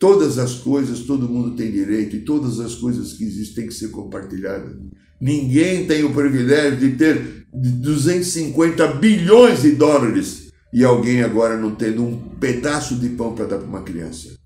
[0.00, 3.74] Todas as coisas, todo mundo tem direito, e todas as coisas que existem têm que
[3.74, 4.74] ser compartilhadas.
[5.20, 10.45] Ninguém tem o privilégio de ter 250 bilhões de dólares
[10.76, 14.38] e alguém agora não tendo um pedaço de pão para dar para uma criança.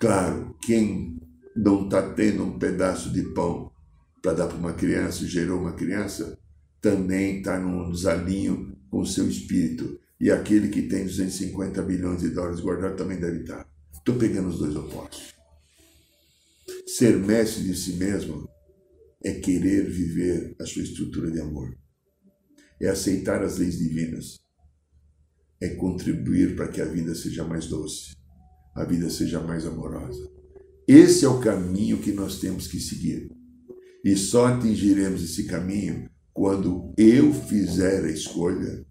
[0.00, 1.20] Claro, quem
[1.54, 3.70] não está tendo um pedaço de pão
[4.22, 6.38] para dar para uma criança, gerou uma criança,
[6.80, 10.00] também está num desalinho com o seu espírito.
[10.18, 13.68] E aquele que tem 250 bilhões de dólares guardado também deve estar.
[13.92, 15.34] Estou pegando os dois opostos.
[16.86, 18.48] Ser mestre de si mesmo
[19.22, 21.83] é querer viver a sua estrutura de amor.
[22.80, 24.38] É aceitar as leis divinas.
[25.60, 28.14] É contribuir para que a vida seja mais doce,
[28.74, 30.30] a vida seja mais amorosa.
[30.86, 33.30] Esse é o caminho que nós temos que seguir.
[34.04, 38.84] E só atingiremos esse caminho quando eu fizer a escolha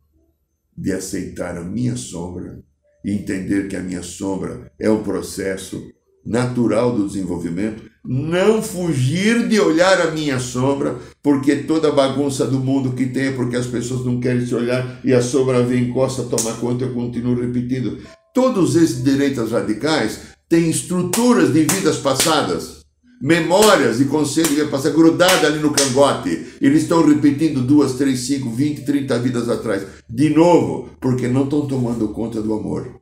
[0.76, 2.64] de aceitar a minha sombra
[3.06, 5.92] e entender que a minha sombra é um processo
[6.26, 12.92] natural do desenvolvimento, não fugir de olhar a minha sombra, porque toda bagunça do mundo
[12.92, 16.24] que tem é porque as pessoas não querem se olhar e a sombra vem encosta,
[16.24, 18.00] toma conta, eu continuo repetindo.
[18.34, 22.84] Todos esses direitos radicais tem estruturas de vidas passadas,
[23.22, 26.48] memórias e conselhos que passar grudada ali no cangote.
[26.60, 29.86] Eles estão repetindo duas, três, cinco, vinte, trinta vidas atrás.
[30.10, 33.00] De novo, porque não estão tomando conta do amor,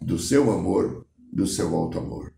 [0.00, 2.33] do seu amor, do seu alto amor.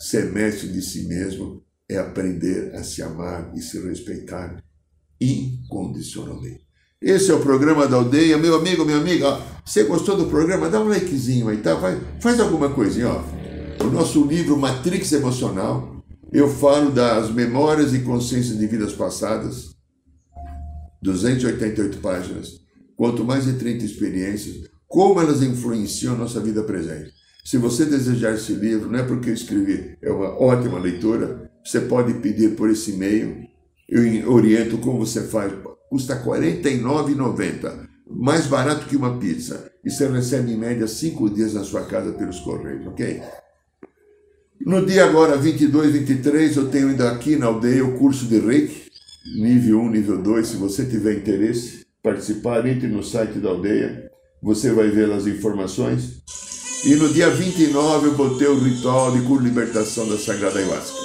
[0.00, 4.64] Ser mestre de si mesmo é aprender a se amar e se respeitar
[5.20, 6.66] incondicionalmente.
[7.02, 8.38] Esse é o programa da aldeia.
[8.38, 10.70] Meu amigo, minha amiga, você gostou do programa?
[10.70, 11.78] Dá um likezinho aí, tá?
[11.78, 13.22] Faz, faz alguma coisinha, ó.
[13.84, 19.74] O nosso livro Matrix Emocional, eu falo das memórias e consciências de vidas passadas,
[21.02, 22.60] 288 páginas,
[22.96, 27.12] quanto mais de 30 experiências, como elas influenciam nossa vida presente.
[27.50, 31.80] Se você desejar esse livro, não é porque eu escrevi, é uma ótima leitura, você
[31.80, 33.38] pode pedir por esse e-mail,
[33.88, 35.52] eu oriento como você faz
[35.88, 37.88] custa R$ 49,90.
[38.08, 39.68] Mais barato que uma pizza.
[39.84, 43.20] E você recebe em média cinco dias na sua casa pelos correios, ok?
[44.64, 48.88] No dia agora 22, 23, eu tenho ainda aqui na aldeia o curso de Reiki,
[49.40, 50.46] nível 1, nível 2.
[50.46, 54.08] Se você tiver interesse, participar, entre no site da aldeia,
[54.40, 56.20] você vai ver as informações.
[56.82, 60.96] E no dia 29 eu botei o ritual de cura libertação da Sagrada Ayahuasca.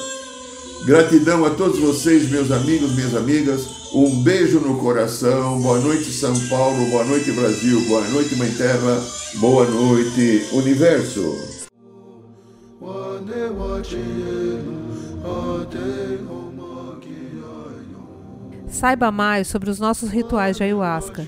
[0.86, 3.68] Gratidão a todos vocês, meus amigos, minhas amigas.
[3.94, 5.60] Um beijo no coração.
[5.62, 6.86] Boa noite, São Paulo.
[6.92, 7.82] Boa noite, Brasil.
[7.88, 9.04] Boa noite, Mãe Terra.
[9.36, 11.36] Boa noite, Universo.
[18.70, 21.28] Saiba mais sobre os nossos rituais de ayahuasca,